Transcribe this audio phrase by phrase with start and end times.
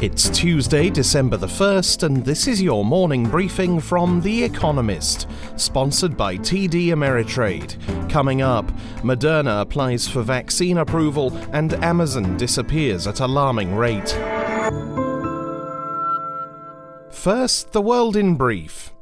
[0.00, 5.26] It's Tuesday, December the 1st, and this is your morning briefing from The Economist,
[5.56, 8.08] sponsored by TD Ameritrade.
[8.08, 8.64] Coming up,
[9.02, 14.10] Moderna applies for vaccine approval, and Amazon disappears at alarming rate.
[17.10, 18.92] First, the world in brief.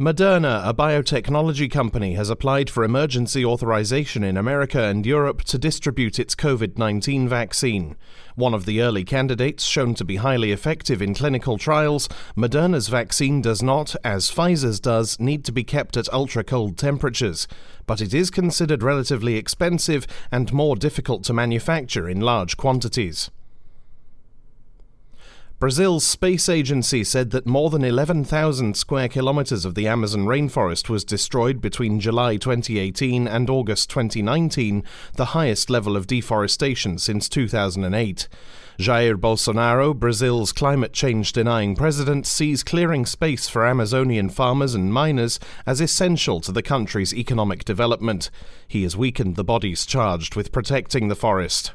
[0.00, 6.18] Moderna, a biotechnology company, has applied for emergency authorization in America and Europe to distribute
[6.18, 7.94] its COVID 19 vaccine.
[8.34, 13.40] One of the early candidates shown to be highly effective in clinical trials, Moderna's vaccine
[13.40, 17.46] does not, as Pfizer's does, need to be kept at ultra cold temperatures.
[17.86, 23.30] But it is considered relatively expensive and more difficult to manufacture in large quantities.
[25.64, 31.06] Brazil's space agency said that more than 11,000 square kilometers of the Amazon rainforest was
[31.06, 34.84] destroyed between July 2018 and August 2019,
[35.16, 38.28] the highest level of deforestation since 2008.
[38.78, 45.40] Jair Bolsonaro, Brazil's climate change denying president, sees clearing space for Amazonian farmers and miners
[45.64, 48.28] as essential to the country's economic development.
[48.68, 51.72] He has weakened the bodies charged with protecting the forest.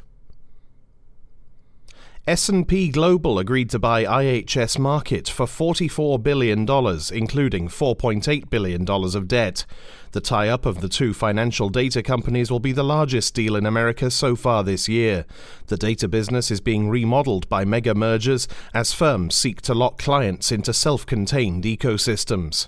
[2.27, 9.65] S&P Global agreed to buy IHS Markit for $44 billion, including $4.8 billion of debt.
[10.11, 14.11] The tie-up of the two financial data companies will be the largest deal in America
[14.11, 15.25] so far this year.
[15.67, 20.51] The data business is being remodeled by mega mergers as firms seek to lock clients
[20.51, 22.67] into self-contained ecosystems.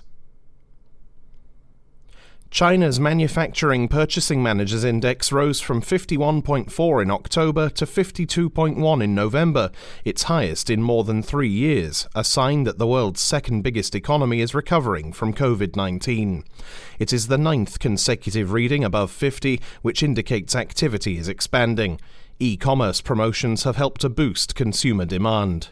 [2.52, 9.70] China's Manufacturing Purchasing Managers Index rose from 51.4 in October to 52.1 in November,
[10.04, 14.42] its highest in more than three years, a sign that the world's second biggest economy
[14.42, 16.44] is recovering from COVID 19.
[16.98, 21.98] It is the ninth consecutive reading above 50, which indicates activity is expanding.
[22.38, 25.70] E commerce promotions have helped to boost consumer demand.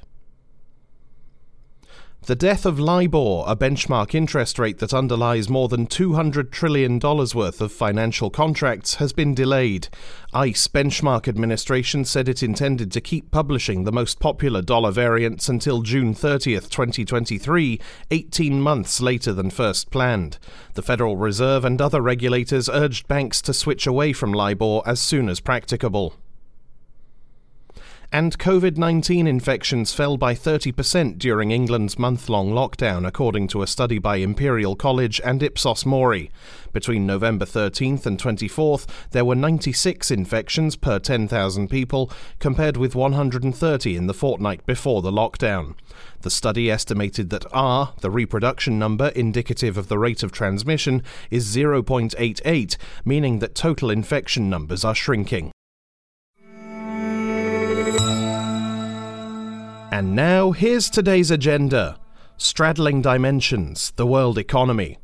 [2.27, 7.63] The death of LIBOR, a benchmark interest rate that underlies more than $200 trillion worth
[7.63, 9.89] of financial contracts, has been delayed.
[10.35, 15.81] ICE Benchmark Administration said it intended to keep publishing the most popular dollar variants until
[15.81, 17.81] June 30th, 2023,
[18.11, 20.39] 18 months later than first planned.
[20.75, 25.31] The Federal Reserve and other regulators urged banks to switch away from LIBOR as soon
[25.31, 26.15] as practicable
[28.13, 33.67] and COVID 19 infections fell by 30% during England's month long lockdown, according to a
[33.69, 36.31] study by Imperial College and Ipsos Mori.
[36.73, 42.11] Between November 13th and 24th, there were 96 infections per 10,000 people,
[42.41, 45.75] compared with 130 in the fortnight before the lockdown.
[46.23, 51.55] The study estimated that R, the reproduction number indicative of the rate of transmission, is
[51.55, 55.53] 0.88, meaning that total infection numbers are shrinking.
[59.93, 61.99] And now, here's today's agenda
[62.37, 64.99] Straddling Dimensions, the World Economy.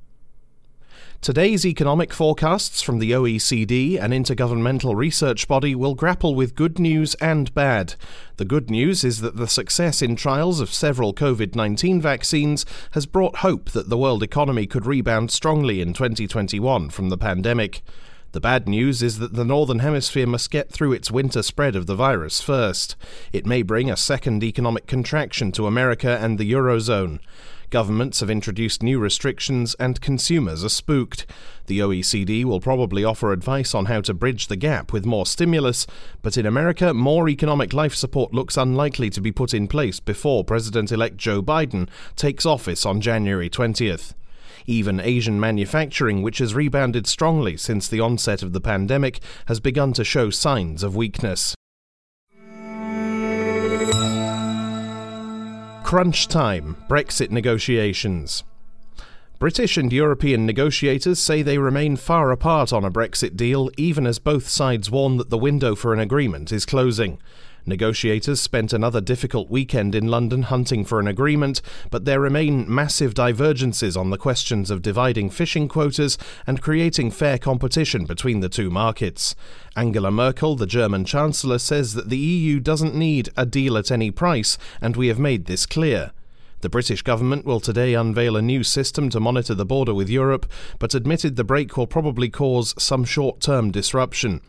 [1.20, 7.16] Today's economic forecasts from the OECD, an intergovernmental research body, will grapple with good news
[7.16, 7.96] and bad.
[8.36, 13.06] The good news is that the success in trials of several COVID 19 vaccines has
[13.06, 17.82] brought hope that the world economy could rebound strongly in 2021 from the pandemic.
[18.32, 21.86] The bad news is that the Northern Hemisphere must get through its winter spread of
[21.86, 22.96] the virus first.
[23.32, 27.20] It may bring a second economic contraction to America and the Eurozone.
[27.70, 31.26] Governments have introduced new restrictions and consumers are spooked.
[31.66, 35.86] The OECD will probably offer advice on how to bridge the gap with more stimulus,
[36.22, 40.44] but in America, more economic life support looks unlikely to be put in place before
[40.44, 44.14] President elect Joe Biden takes office on January 20th.
[44.66, 49.92] Even Asian manufacturing, which has rebounded strongly since the onset of the pandemic, has begun
[49.92, 51.54] to show signs of weakness.
[55.84, 58.42] Crunch time Brexit negotiations.
[59.38, 64.18] British and European negotiators say they remain far apart on a Brexit deal, even as
[64.18, 67.18] both sides warn that the window for an agreement is closing.
[67.68, 71.60] Negotiators spent another difficult weekend in London hunting for an agreement,
[71.90, 76.16] but there remain massive divergences on the questions of dividing fishing quotas
[76.46, 79.34] and creating fair competition between the two markets.
[79.74, 84.12] Angela Merkel, the German Chancellor, says that the EU doesn't need a deal at any
[84.12, 86.12] price, and we have made this clear.
[86.60, 90.46] The British government will today unveil a new system to monitor the border with Europe,
[90.78, 94.40] but admitted the break will probably cause some short term disruption.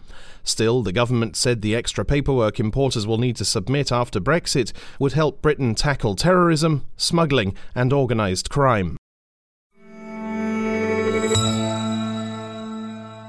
[0.43, 5.13] Still, the government said the extra paperwork importers will need to submit after Brexit would
[5.13, 8.95] help Britain tackle terrorism, smuggling, and organised crime.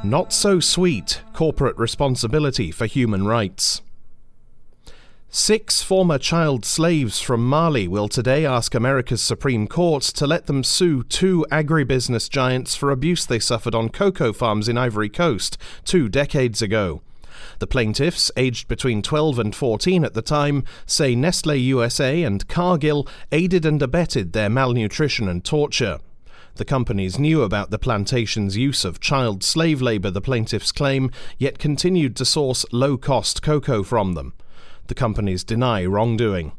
[0.04, 3.82] Not so sweet corporate responsibility for human rights.
[5.30, 10.64] Six former child slaves from Mali will today ask America's Supreme Court to let them
[10.64, 16.08] sue two agribusiness giants for abuse they suffered on cocoa farms in Ivory Coast two
[16.08, 17.02] decades ago.
[17.58, 23.06] The plaintiffs, aged between 12 and 14 at the time, say Nestle USA and Cargill
[23.30, 25.98] aided and abetted their malnutrition and torture.
[26.54, 31.58] The companies knew about the plantation's use of child slave labour, the plaintiffs claim, yet
[31.58, 34.32] continued to source low cost cocoa from them.
[34.88, 36.52] The companies deny wrongdoing.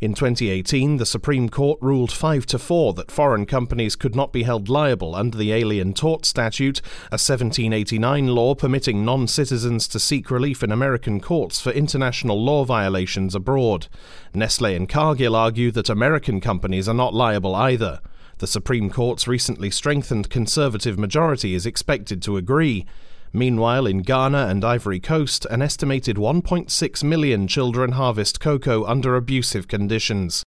[0.00, 4.42] In 2018, the Supreme Court ruled 5 to 4 that foreign companies could not be
[4.42, 6.80] held liable under the Alien Tort Statute,
[7.10, 12.64] a 1789 law permitting non citizens to seek relief in American courts for international law
[12.64, 13.86] violations abroad.
[14.34, 18.00] Nestle and Cargill argue that American companies are not liable either.
[18.38, 22.86] The Supreme Court's recently strengthened conservative majority is expected to agree.
[23.32, 29.68] Meanwhile, in Ghana and Ivory Coast, an estimated 1.6 million children harvest cocoa under abusive
[29.68, 30.42] conditions.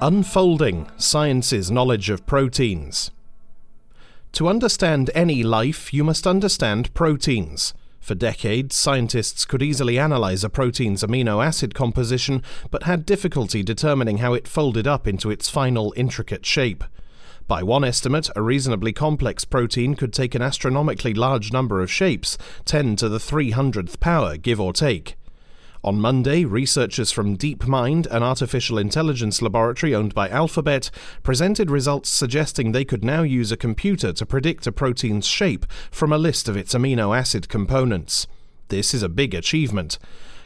[0.00, 3.10] Unfolding Science's Knowledge of Proteins.
[4.32, 7.74] To understand any life, you must understand proteins.
[8.00, 14.18] For decades, scientists could easily analyze a protein's amino acid composition, but had difficulty determining
[14.18, 16.84] how it folded up into its final intricate shape.
[17.48, 22.36] By one estimate, a reasonably complex protein could take an astronomically large number of shapes,
[22.66, 25.16] 10 to the 300th power, give or take.
[25.82, 30.90] On Monday, researchers from DeepMind, an artificial intelligence laboratory owned by Alphabet,
[31.22, 36.12] presented results suggesting they could now use a computer to predict a protein's shape from
[36.12, 38.26] a list of its amino acid components.
[38.68, 39.98] This is a big achievement.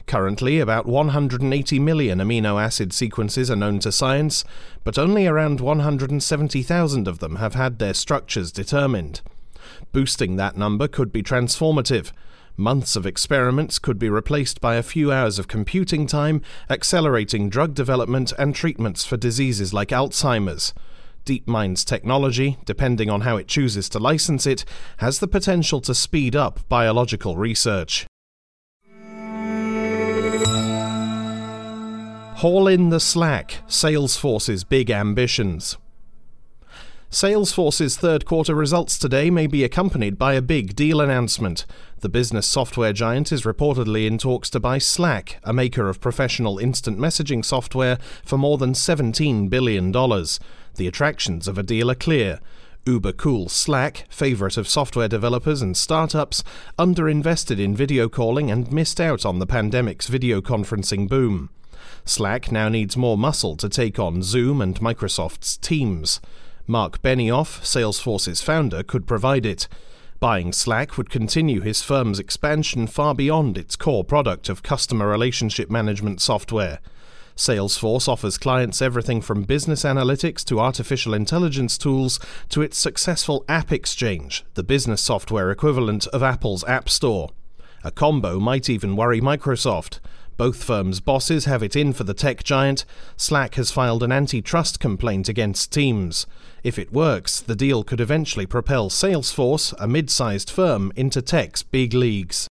[0.07, 4.45] Currently, about 180 million amino acid sequences are known to science,
[4.85, 9.21] but only around 170,000 of them have had their structures determined.
[9.93, 12.13] Boosting that number could be transformative.
[12.57, 17.75] Months of experiments could be replaced by a few hours of computing time, accelerating drug
[17.75, 20.75] development and treatments for diseases like Alzheimer's.
[21.25, 24.65] DeepMind's technology, depending on how it chooses to license it,
[24.99, 28.07] has the potential to speed up biological research.
[32.43, 35.79] Haul in the slack, Salesforce's big ambitions.
[37.09, 41.67] Salesforce's third quarter results today may be accompanied by a big deal announcement.
[42.00, 46.59] The business software giant is reportedly in talks to buy Slack, a maker of professional
[46.59, 49.93] instant messaging software, for more than $17 billion.
[49.93, 52.41] The attractions of a deal are clear.
[52.87, 56.43] Uber cool Slack, favorite of software developers and startups,
[56.77, 61.49] underinvested in video calling and missed out on the pandemic's video conferencing boom.
[62.05, 66.20] Slack now needs more muscle to take on Zoom and Microsoft's Teams.
[66.67, 69.69] Marc Benioff, Salesforce's founder, could provide it.
[70.20, 75.69] Buying Slack would continue his firm's expansion far beyond its core product of customer relationship
[75.69, 76.79] management software.
[77.37, 82.20] Salesforce offers clients everything from business analytics to artificial intelligence tools
[82.50, 87.31] to its successful App Exchange, the business software equivalent of Apple's App Store.
[87.82, 89.99] A combo might even worry Microsoft.
[90.37, 92.84] Both firms' bosses have it in for the tech giant.
[93.17, 96.26] Slack has filed an antitrust complaint against Teams.
[96.62, 101.62] If it works, the deal could eventually propel Salesforce, a mid sized firm, into tech's
[101.62, 102.48] big leagues.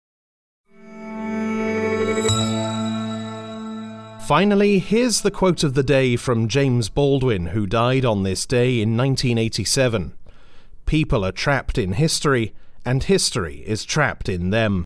[4.26, 8.82] Finally, here's the quote of the day from James Baldwin, who died on this day
[8.82, 10.14] in 1987
[10.86, 12.54] People are trapped in history,
[12.84, 14.86] and history is trapped in them.